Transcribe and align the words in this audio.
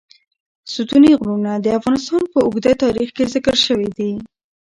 ستوني 0.73 1.11
غرونه 1.19 1.51
د 1.59 1.67
افغانستان 1.79 2.21
په 2.33 2.39
اوږده 2.45 2.73
تاریخ 2.83 3.09
کې 3.15 3.31
ذکر 3.33 3.55
شوی 3.65 3.89
دی. 3.97 4.11